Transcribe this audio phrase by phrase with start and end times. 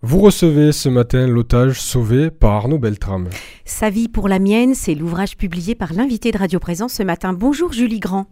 [0.00, 3.28] Vous recevez ce matin l'otage sauvé par Arnaud Beltrame.
[3.64, 7.32] Sa vie pour la mienne, c'est l'ouvrage publié par l'invité de Radio Présence ce matin.
[7.32, 8.26] Bonjour Julie Grand.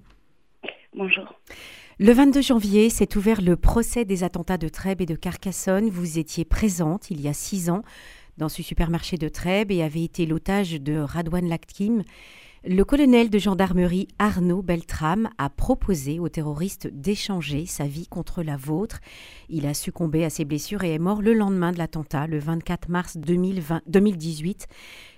[0.97, 1.25] Bonjour.
[1.99, 5.91] Le 22 janvier s'est ouvert le procès des attentats de Trèbes et de Carcassonne.
[5.91, 7.83] Vous étiez présente il y a six ans
[8.39, 12.05] dans ce supermarché de Trèbes et avez été l'otage de Radwan Laktim.
[12.69, 18.57] Le colonel de gendarmerie Arnaud Beltrame a proposé aux terroristes d'échanger sa vie contre la
[18.57, 18.99] vôtre.
[19.49, 22.89] Il a succombé à ses blessures et est mort le lendemain de l'attentat, le 24
[22.89, 24.67] mars 2020, 2018.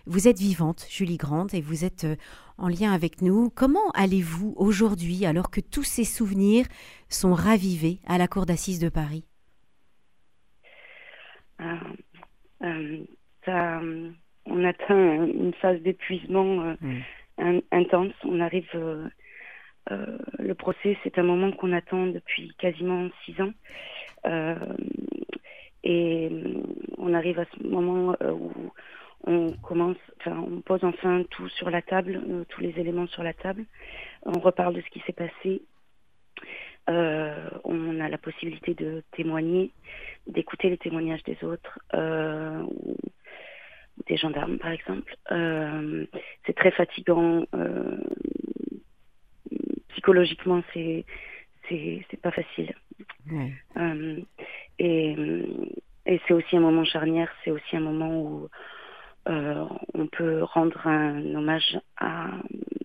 [0.05, 2.16] Vous êtes vivante, Julie Grande, et vous êtes euh,
[2.59, 3.48] en lien avec nous.
[3.48, 6.67] Comment allez-vous aujourd'hui alors que tous ces souvenirs
[7.09, 9.25] sont ravivés à la cour d'assises de Paris?
[11.62, 13.05] Euh,
[13.47, 14.11] euh,
[14.45, 16.77] On atteint une phase d'épuisement.
[16.83, 17.01] Mmh
[17.70, 18.12] intense.
[18.24, 18.69] On arrive.
[18.74, 19.09] Euh,
[19.91, 23.52] euh, le procès, c'est un moment qu'on attend depuis quasiment six ans.
[24.27, 24.56] Euh,
[25.83, 26.28] et
[26.98, 28.52] on arrive à ce moment où
[29.24, 33.33] on commence, enfin, on pose enfin tout sur la table, tous les éléments sur la
[33.33, 33.64] table.
[34.25, 35.62] On reparle de ce qui s'est passé.
[36.86, 39.70] on a la possibilité de témoigner,
[40.27, 41.78] d'écouter les témoignages des autres,
[44.06, 45.14] des gendarmes, par exemple.
[45.32, 46.06] Euh,
[46.46, 47.44] c'est très fatigant.
[47.54, 47.96] Euh,
[49.88, 51.04] psychologiquement, c'est
[51.68, 52.74] c'est pas facile.
[53.76, 54.20] Euh,
[54.78, 55.14] et,
[56.06, 57.30] et c'est aussi un moment charnière.
[57.44, 58.48] C'est aussi un moment où
[59.26, 62.28] on peut rendre un hommage à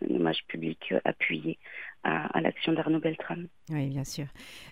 [0.01, 1.57] un hommage public appuyé
[2.03, 3.47] à, l'action d'Arnaud Beltrame.
[3.69, 4.25] Oui, bien sûr.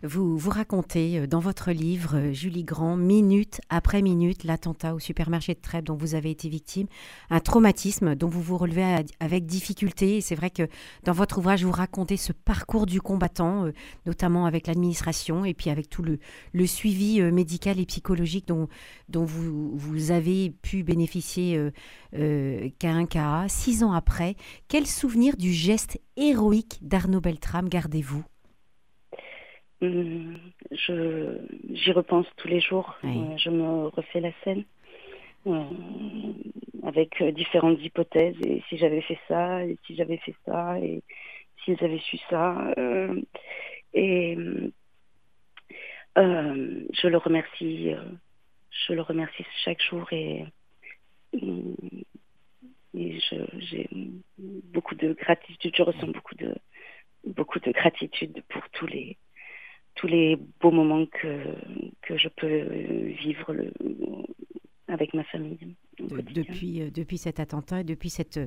[0.04, 5.00] Vous, vous racontez euh, dans votre livre, euh, Julie Grand, minute après minute, l'attentat au
[5.00, 6.88] supermarché de Trèbes dont vous avez été victime,
[7.30, 10.20] un traumatisme dont vous vous relevez avec difficulté.
[10.20, 10.68] C'est vrai que
[11.04, 13.74] dans votre ouvrage, vous racontez ce parcours du combattant, euh,
[14.06, 16.20] notamment avec l'administration et puis avec tout le,
[16.68, 18.68] suivi médical et psychologique dont,
[19.26, 21.72] vous, avez pu bénéficier
[22.14, 23.46] euh, qu'à un cas.
[23.48, 24.36] Six ans après,
[24.68, 28.24] quel souvenir du geste héroïque d'Arnaud Beltrame gardez-vous?
[29.82, 31.38] Je,
[31.74, 32.98] J'y repense tous les jours.
[33.04, 34.64] Euh, je me refais la scène
[35.48, 35.64] euh,
[36.84, 38.36] avec euh, différentes hypothèses.
[38.46, 41.02] Et si j'avais fait ça, et si j'avais fait ça, et
[41.64, 42.74] s'ils avaient su ça.
[43.94, 44.38] et
[46.16, 47.94] je le remercie.
[48.88, 50.46] je le remercie chaque jour et,
[52.94, 53.20] et
[53.60, 53.90] j'ai
[54.74, 55.74] beaucoup de gratitude.
[55.76, 56.56] Je ressens beaucoup de
[57.26, 59.18] beaucoup de gratitude pour tous les
[59.96, 61.44] tous les beaux moments que,
[62.02, 62.64] que je peux
[63.22, 63.72] vivre le,
[64.92, 65.76] avec ma famille.
[66.00, 68.40] Depuis, euh, depuis cet attentat et depuis cette,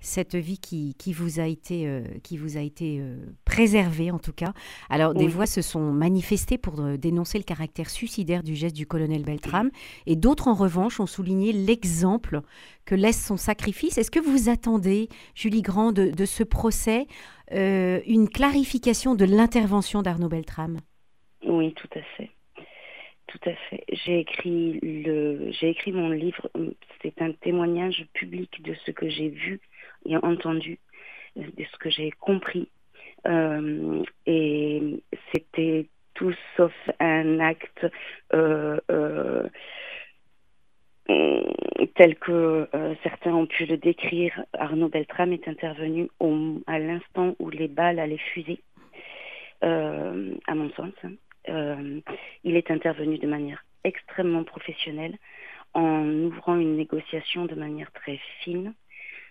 [0.00, 4.18] cette vie qui, qui vous a été, euh, qui vous a été euh, préservée en
[4.18, 4.52] tout cas.
[4.88, 9.22] Alors des voix se sont manifestées pour dénoncer le caractère suicidaire du geste du colonel
[9.22, 9.70] Beltrame
[10.06, 12.40] et d'autres en revanche ont souligné l'exemple
[12.84, 13.98] que laisse son sacrifice.
[13.98, 17.06] Est-ce que vous attendez, Julie Grand, de, de ce procès
[17.50, 20.78] une clarification de l'intervention d'Arnaud Beltrame?
[21.44, 22.30] Oui, tout à fait.
[23.26, 23.84] Tout à fait.
[23.90, 26.50] J'ai écrit le, j'ai écrit mon livre.
[27.00, 29.60] C'est un témoignage public de ce que j'ai vu
[30.04, 30.78] et entendu,
[31.36, 32.68] de ce que j'ai compris.
[33.26, 37.86] Euh, et c'était tout sauf un acte
[38.34, 39.48] euh, euh,
[41.94, 42.68] tel que
[43.02, 44.44] certains ont pu le décrire.
[44.52, 48.60] Arnaud Beltrame est intervenu au, à l'instant où les balles allaient fuser,
[49.60, 50.92] à mon sens.
[51.04, 51.12] Hein.
[51.48, 52.00] Euh,
[52.44, 55.16] il est intervenu de manière extrêmement professionnelle
[55.74, 58.74] en ouvrant une négociation de manière très fine.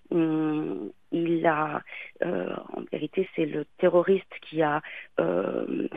[0.10, 1.82] Hum, il a,
[2.22, 4.82] euh, en vérité, c'est le terroriste qui a
[5.22, 5.88] euh,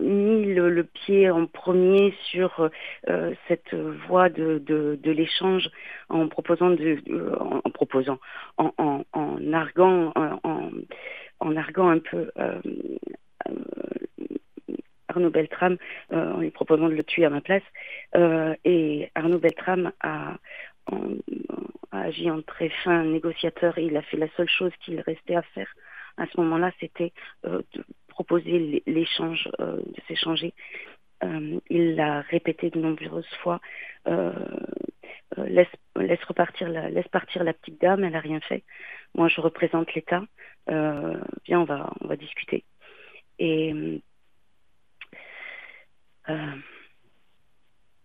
[0.00, 2.68] mis le, pied en premier sur
[3.46, 3.74] cette
[4.08, 5.70] voie de, l'échange
[6.08, 7.00] en proposant, de,
[7.38, 8.18] en, proposant,
[8.58, 9.04] en,
[9.52, 10.12] arguant,
[11.40, 12.30] en arguant un peu
[15.12, 15.76] Arnaud Beltrame
[16.12, 17.62] euh, en lui proposant de le tuer à ma place.
[18.16, 20.36] Euh, et Arnaud Beltrame a,
[21.92, 25.42] agi en très fin négociateur et il a fait la seule chose qu'il restait à
[25.42, 25.68] faire
[26.18, 27.12] à ce moment-là, c'était
[27.46, 30.52] euh, de proposer l'échange, de s'échanger.
[31.70, 33.60] il l'a répété de nombreuses fois.
[35.38, 36.68] laisse, partir
[37.44, 38.62] la petite dame, elle n'a rien fait.
[39.14, 40.22] Moi, je représente l'État.
[40.66, 42.64] viens, on va, on va discuter.
[46.28, 46.56] Euh,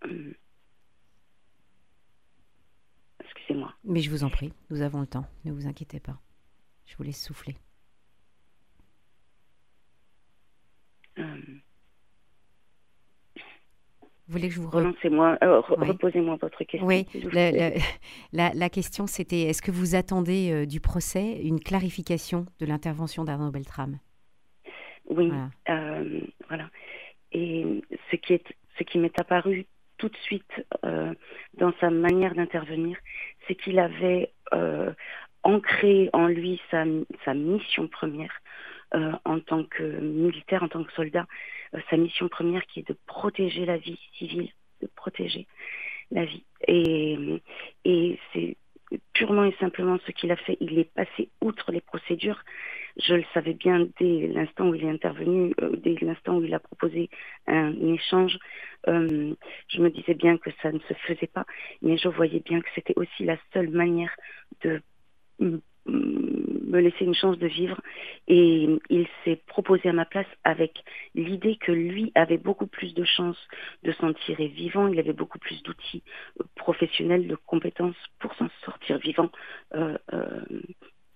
[0.05, 0.33] euh,
[3.19, 3.73] excusez-moi.
[3.83, 6.19] Mais je vous en prie, nous avons le temps, ne vous inquiétez pas.
[6.85, 7.55] Je vous laisse souffler.
[11.19, 11.41] Euh,
[14.27, 14.91] voulez que je vous euh,
[15.69, 16.85] reposez-moi votre question.
[16.85, 17.05] Oui,
[18.33, 23.51] la, question c'était est-ce que vous attendez euh, du procès une clarification de l'intervention d'Arnaud
[23.51, 23.99] Beltrame?
[25.09, 25.31] Oui,
[26.47, 26.69] voilà.
[27.31, 28.45] Et ce qui est,
[28.77, 29.65] ce qui m'est apparu
[29.97, 32.97] tout de suite dans sa manière d'intervenir,
[33.47, 34.31] c'est qu'il avait
[35.43, 36.83] ancré en lui sa,
[37.25, 38.41] sa mission première
[38.95, 41.25] euh, en tant que militaire, en tant que soldat,
[41.73, 44.49] euh, sa mission première qui est de protéger la vie civile,
[44.81, 45.45] de protéger
[46.11, 46.43] la vie.
[46.67, 47.41] Et,
[47.83, 48.55] et c'est
[49.13, 50.57] purement et simplement ce qu'il a fait.
[50.61, 52.43] Il est passé outre les procédures.
[52.97, 56.53] Je le savais bien dès l'instant où il est intervenu, euh, dès l'instant où il
[56.53, 57.09] a proposé
[57.45, 58.37] un, échange.
[58.87, 61.45] je me disais bien que ça ne se faisait pas,
[61.81, 64.15] mais je voyais bien que c'était aussi la seule manière
[64.63, 64.81] de
[65.87, 67.79] me laisser une chance de vivre
[68.27, 70.83] et il s'est proposé à ma place avec
[71.15, 73.47] l'idée que lui avait beaucoup plus de chances
[73.83, 76.03] de s'en tirer vivant, il avait beaucoup plus d'outils
[76.55, 79.29] professionnels, de compétences pour s'en sortir vivant.
[79.75, 80.41] Euh, euh,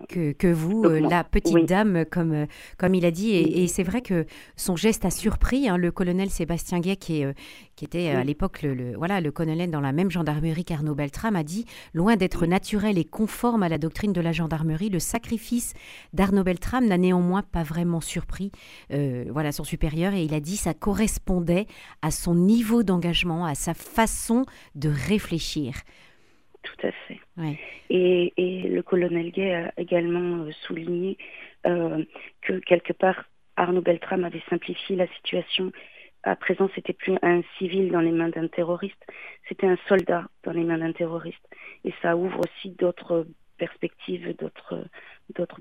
[0.08, 2.46] que, vous, euh, la petite dame, comme, euh,
[2.78, 3.32] comme il a dit.
[3.32, 4.26] Et, c'est vrai que
[4.56, 7.34] son geste a surpris hein, le colonel Sébastien Guay, qui, euh,
[7.76, 11.44] qui était à l'époque le, voilà, le colonel dans la même gendarmerie qu'Arnaud Beltrame, a
[11.44, 15.74] dit Loin d'être naturel et conforme à la doctrine de la gendarmerie, le sacrifice
[16.14, 18.52] d'Arnaud Beltrame n'a néanmoins pas vraiment surpris
[18.90, 20.14] voilà, son supérieur.
[20.14, 21.68] Et il a dit ça correspondait
[22.02, 24.46] à son niveau d'engagement, à sa façon
[24.76, 25.74] de réfléchir.
[26.64, 27.11] Tout à fait.
[27.90, 31.18] Et, le colonel Gay a également euh, souligné
[31.66, 32.04] euh,
[32.42, 33.26] que quelque part
[33.56, 35.72] Arnaud Beltrame avait simplifié la situation.
[36.24, 39.04] À présent, c'était plus un civil dans les mains d'un terroriste,
[39.50, 41.48] c'était un soldat dans les mains d'un terroriste.
[41.84, 43.26] Et ça ouvre aussi d'autres
[43.58, 44.86] perspectives, d'autres
[45.36, 45.60] d'autres.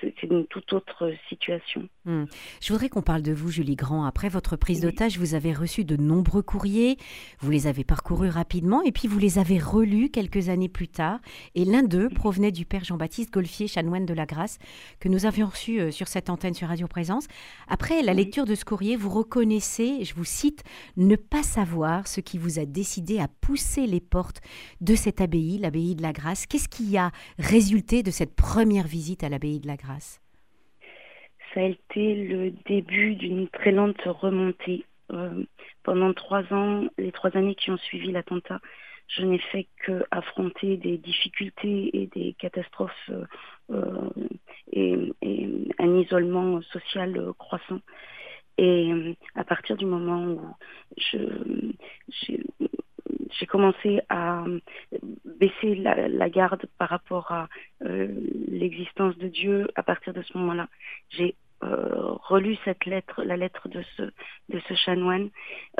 [0.00, 1.88] C'est une toute autre situation.
[2.04, 2.24] Hmm.
[2.60, 4.04] Je voudrais qu'on parle de vous, Julie Grand.
[4.04, 6.96] Après votre prise d'otage, vous avez reçu de nombreux courriers,
[7.40, 11.20] vous les avez parcourus rapidement et puis vous les avez relus quelques années plus tard.
[11.54, 14.58] Et l'un d'eux provenait du père Jean-Baptiste Golfier, chanoine de la Grâce,
[15.00, 17.26] que nous avions reçu euh, sur cette antenne sur Radio Présence.
[17.68, 20.62] Après la lecture de ce courrier, vous reconnaissez, je vous cite,
[20.96, 24.40] ne pas savoir ce qui vous a décidé à pousser les portes
[24.80, 26.46] de cette abbaye, l'abbaye de la Grâce.
[26.46, 30.20] Qu'est-ce qui a résulté de cette première visite à l'abbaye de la Grâce
[31.54, 34.84] Ça a été le début d'une très lente remontée.
[35.12, 35.44] Euh,
[35.82, 38.60] pendant trois ans, les trois années qui ont suivi l'attentat,
[39.08, 43.10] je n'ai fait qu'affronter des difficultés et des catastrophes
[43.70, 44.10] euh,
[44.72, 44.96] et,
[45.78, 47.80] un isolement social croissant.
[48.58, 50.40] Et à partir du moment où
[50.96, 51.18] je,
[53.38, 54.44] j'ai commencé à
[55.24, 57.48] baisser la, garde par rapport à
[57.84, 58.08] euh,
[58.48, 59.68] l'existence de Dieu.
[59.74, 60.68] À partir de ce moment-là,
[61.10, 65.30] j'ai euh, relu cette lettre, la lettre de ce, de ce chanoine.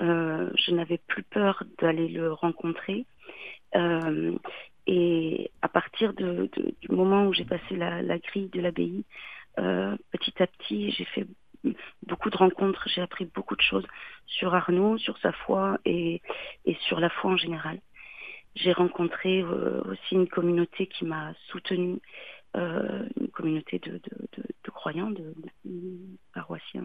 [0.01, 3.07] Euh, je n'avais plus peur d'aller le rencontrer.
[4.89, 6.49] et à partir de,
[6.81, 9.05] du moment où j'ai passé la, la grille de l'abbaye,
[9.57, 11.27] petit à petit, j'ai fait
[12.07, 13.87] beaucoup de rencontres, j'ai appris beaucoup de choses
[14.27, 16.23] sur Arnaud, sur sa foi et,
[16.81, 17.81] sur la foi en général.
[18.55, 21.99] J'ai rencontré euh, aussi une communauté qui m'a soutenue,
[22.57, 24.01] euh, une communauté de,
[24.71, 25.35] croyants, de,
[26.35, 26.85] paroissiens.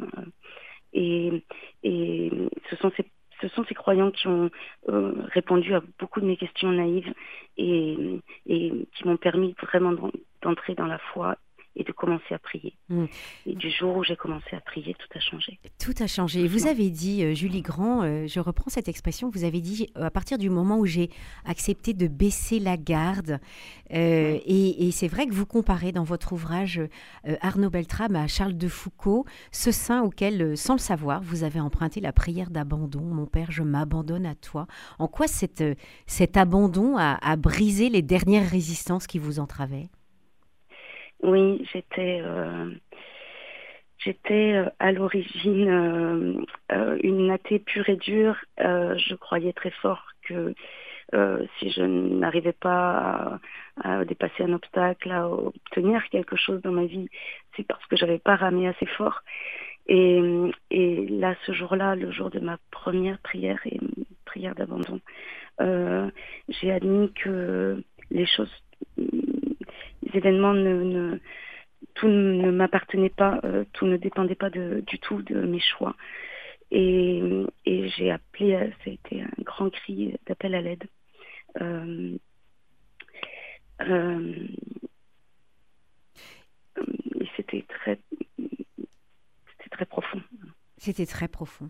[0.95, 1.39] Euh,
[1.83, 2.31] et,
[2.69, 4.51] ce sont ces croyants qui ont
[4.87, 7.13] répondu à beaucoup de mes questions naïves
[7.57, 9.93] et qui m'ont permis vraiment
[10.41, 11.37] d'entrer dans la foi
[11.75, 12.77] et de commencer à prier.
[12.89, 13.05] Mm.
[13.45, 15.59] Et du jour où j'ai commencé à prier, tout a changé.
[15.79, 16.47] Tout a changé.
[16.47, 20.05] Vous avez dit, euh, Julie Grand, euh, je reprends cette expression, vous avez dit euh,
[20.05, 21.09] à partir du moment où j'ai
[21.45, 23.39] accepté de baisser la garde,
[23.89, 26.81] et, et c'est vrai que vous comparez dans votre ouvrage
[27.41, 31.99] Arnaud Beltrame à Charles de Foucault, ce saint auquel, sans le savoir, vous avez emprunté
[31.99, 33.01] la prière d'abandon.
[33.01, 34.67] Mon Père, je m'abandonne à toi.
[34.97, 35.63] En quoi cette,
[36.07, 39.89] cet abandon a, a brisé les dernières résistances qui vous entravaient?
[41.23, 42.69] Oui, j'étais euh,
[44.31, 48.37] euh, à l'origine euh, une athée pure et dure.
[48.57, 50.53] je croyais très fort que
[51.59, 53.39] si je n'arrivais pas
[53.83, 57.09] à, dépasser un obstacle, à obtenir quelque chose dans ma vie,
[57.55, 59.21] c'est parce que j'avais pas ramé assez fort.
[59.87, 60.21] Et
[61.09, 63.79] là, ce jour-là, le jour de ma première prière et
[64.23, 65.01] prière d'abandon,
[65.59, 68.51] j'ai admis que les choses
[70.15, 71.19] événements ne,
[71.95, 75.95] tout ne m'appartenait pas, euh, tout ne dépendait pas de, du tout de mes choix.
[76.71, 77.21] Et,
[77.65, 80.83] j'ai appelé, euh, ça a été un grand cri d'appel à l'aide.
[81.61, 82.17] Euh,
[87.19, 87.99] et c'était très,
[88.37, 90.21] c'était très profond.
[90.83, 91.69] C'était très profond.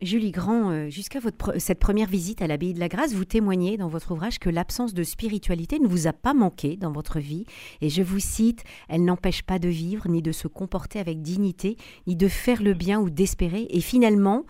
[0.00, 1.18] Julie Grand, euh, jusqu'à
[1.58, 4.94] cette première visite à l'abbaye de la Grâce, vous témoignez dans votre ouvrage que l'absence
[4.94, 7.44] de spiritualité ne vous a pas manqué dans votre vie.
[7.82, 11.76] Et je vous cite, elle n'empêche pas de vivre, ni de se comporter avec dignité,
[12.06, 13.66] ni de faire le bien ou d'espérer.
[13.68, 14.46] Et finalement,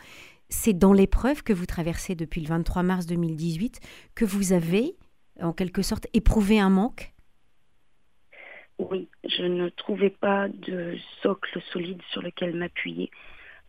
[0.48, 3.80] c'est dans l'épreuve que vous traversez depuis le 23 mars 2018
[4.14, 4.94] que vous avez,
[5.40, 7.12] en quelque sorte, éprouvé un manque
[8.90, 13.10] oui, je ne trouvais pas de socle solide sur lequel m'appuyer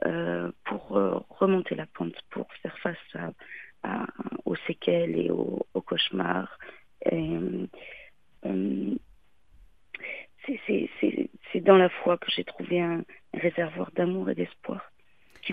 [0.05, 2.97] euh, pour euh, remonter la pente, pour faire face
[4.45, 6.57] aux séquelles et aux, cauchemars.
[7.11, 7.67] Euh,
[11.51, 13.03] c'est dans la foi que j'ai trouvé un
[13.33, 14.92] réservoir d'amour et d'espoir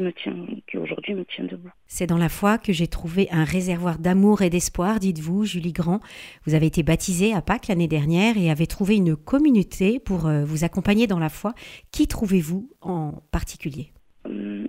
[0.00, 1.70] qui me tient, qui aujourd'hui me tient debout.
[1.86, 6.00] C'est dans la foi que j'ai trouvé un réservoir d'amour et d'espoir, dites-vous, Julie Grand.
[6.46, 10.44] Vous avez été baptisée à Pâques l'année dernière et avez trouvé une communauté pour euh,
[10.44, 11.54] vous accompagner dans la foi.
[11.92, 13.92] Qui trouvez-vous en particulier?
[14.24, 14.66] Hum,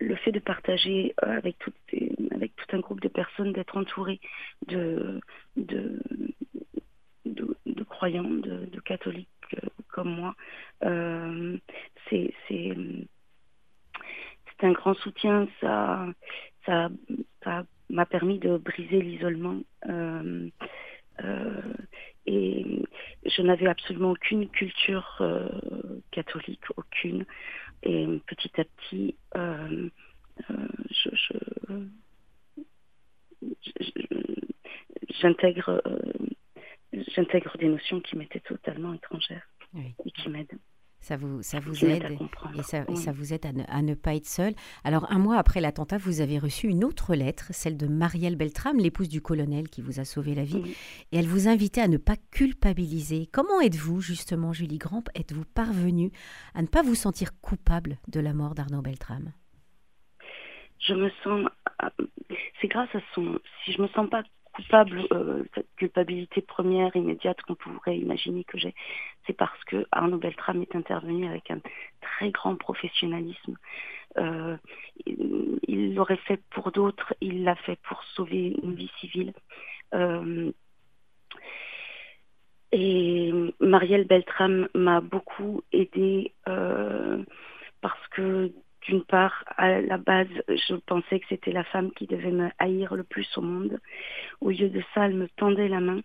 [0.00, 1.72] Le fait de partager euh, avec, tout,
[2.30, 4.20] avec tout un groupe de personnes, d'être entouré
[4.68, 5.20] de,
[5.56, 5.98] de,
[7.24, 10.34] de, croyants, de, catholiques euh, comme moi,
[14.64, 15.48] un grand soutien.
[15.60, 16.06] Ça,
[16.66, 16.88] ça,
[17.90, 19.60] m'a permis de briser l'isolement.
[19.88, 20.48] Euh,
[21.22, 21.74] euh,
[22.26, 22.82] et
[23.26, 25.48] je n'avais absolument aucune culture euh,
[26.10, 27.26] catholique, aucune.
[27.82, 29.16] Et petit à petit,
[35.20, 35.82] j'intègre
[37.14, 39.48] j'intègre des notions qui m'étaient totalement étrangères
[40.04, 40.58] et qui m'aident.
[41.02, 42.16] Ça vous, ça vous aide
[42.56, 44.54] et ça, ça, vous aide à ne, pas être seul.
[44.84, 48.78] Alors, un mois après l'attentat, vous avez reçu une autre lettre, celle de Marielle Beltram,
[48.78, 50.62] l'épouse du colonel qui vous a sauvé la vie.
[51.10, 53.28] Et elle vous invitait à ne pas culpabiliser.
[53.32, 56.12] Comment êtes-vous, justement, Julie Grand, êtes-vous parvenue
[56.54, 59.32] à ne pas vous sentir coupable de la mort d'Arnaud Beltram
[60.78, 61.48] Je me sens.
[61.82, 62.06] Euh,
[62.60, 63.40] c'est grâce à son.
[63.64, 68.58] Si je me sens pas coupable, euh, cette culpabilité première, immédiate qu'on pourrait imaginer que
[68.58, 68.74] j'ai,
[69.26, 71.58] c'est parce que Arnaud Beltrame est intervenu avec un
[72.00, 73.56] très grand professionnalisme.
[74.18, 74.56] Euh,
[75.06, 79.32] il l'aurait fait pour d'autres, il l'a fait pour sauver une vie civile.
[79.94, 80.52] Euh,
[82.72, 86.32] et Marielle Beltrame m'a beaucoup aidée
[87.82, 88.50] parce que
[88.82, 92.94] d'une part, à la base, je pensais que c'était la femme qui devait me haïr
[92.94, 93.80] le plus au monde.
[94.40, 96.00] Au lieu de ça, elle me tendait la main.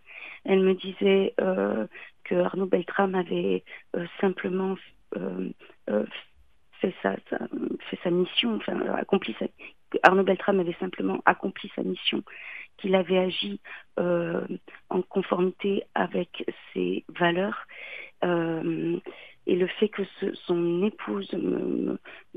[0.46, 1.88] Elle me disait euh,
[2.24, 3.64] que Arnaud Beltrame avait
[3.96, 4.76] euh, simplement
[5.16, 5.50] euh,
[6.80, 9.46] fait, sa, fait sa mission, enfin, accompli sa,
[10.04, 12.22] Arnaud Beltrame avait simplement accompli sa mission,
[12.78, 13.60] qu'il avait agi
[13.98, 17.66] en conformité avec ses valeurs
[19.48, 20.04] et le fait que
[20.46, 21.34] son épouse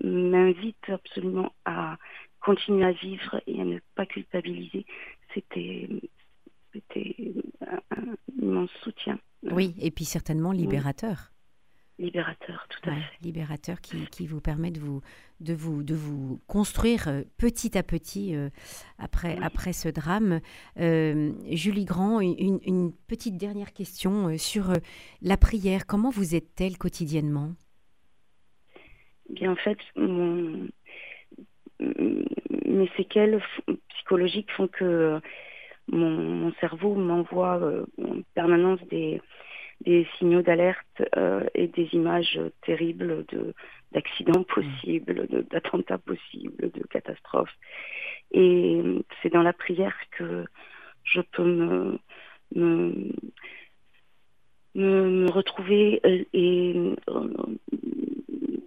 [0.02, 1.98] m'invite absolument à
[2.40, 4.86] continuer à vivre et à ne pas culpabiliser,
[5.34, 5.88] c'était
[7.66, 9.18] un, immense soutien.
[9.42, 11.29] Oui, et puis certainement libérateur
[12.00, 13.22] libérateur, tout à fait.
[13.22, 15.02] Libérateur qui, qui, vous permet de vous,
[15.40, 18.48] de vous, de vous construire euh, petit à petit euh,
[18.98, 20.40] après, après ce drame.
[20.78, 24.72] Euh, Julie Grand, une, une, petite dernière question sur
[25.22, 25.86] la prière.
[25.86, 27.52] Comment vous êtes-elle quotidiennement?
[29.28, 30.68] Bien, en fait, mon,
[31.80, 33.42] mes séquelles
[33.88, 35.20] psychologiques font que
[35.88, 37.60] mon, mon cerveau m'envoie
[37.98, 39.20] en permanence des
[39.80, 43.54] des signaux d'alerte euh, et des images terribles de
[43.92, 47.56] d'accidents possibles, d'attentats possibles, de catastrophes.
[48.30, 48.80] Et
[49.20, 50.44] c'est dans la prière que
[51.02, 51.98] je peux me,
[52.54, 53.12] me,
[54.76, 56.00] me, retrouver
[56.32, 57.56] et euh,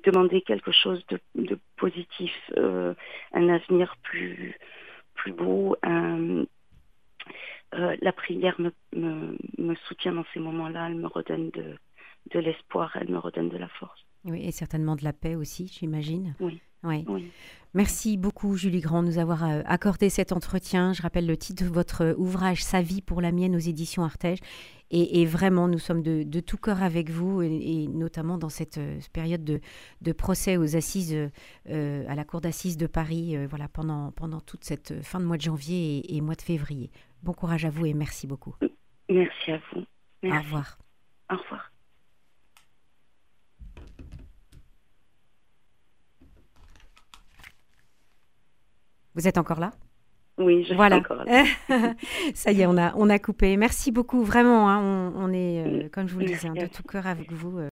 [0.04, 2.94] demander quelque chose de, de positif, euh,
[3.32, 4.60] un avenir plus,
[5.14, 6.44] plus beau, un,
[7.76, 8.72] euh, la prière me,
[9.88, 11.78] soutient dans ces moments-là, elle me redonne de,
[12.32, 14.06] de l'espoir, elle me redonne de la force.
[14.26, 16.36] Oui, et certainement de la paix aussi, j'imagine.
[16.40, 16.62] Oui.
[16.84, 17.32] Oui.
[17.74, 20.94] Merci beaucoup, Julie Grand, de nous avoir euh, accordé cet entretien.
[20.94, 24.40] Je rappelle le titre de votre ouvrage Sa vie pour la mienne aux éditions Artege.
[24.96, 29.00] Et, vraiment, nous sommes de, de, tout cœur avec vous, et, notamment dans cette euh,
[29.12, 29.60] période de,
[30.02, 31.18] de, procès aux assises,
[31.68, 35.42] à la Cour d'assises de Paris, voilà, pendant, pendant toute cette fin de mois de
[35.42, 36.92] janvier et, et mois de février.
[37.24, 38.54] Bon courage à vous et merci beaucoup.
[39.10, 39.84] Merci à vous.
[40.24, 40.78] Au revoir.
[41.32, 41.72] Au revoir.
[49.16, 49.72] Vous êtes encore là?
[50.40, 50.96] Oui, je voilà.
[50.96, 51.46] suis encore là.
[52.34, 53.56] Ça y est, on a, on a coupé.
[53.58, 54.70] Merci beaucoup, vraiment.
[54.70, 55.14] Hein.
[55.16, 57.60] on, est, euh, comme je vous le disais, hein, de tout cœur avec vous.
[57.60, 57.62] Euh.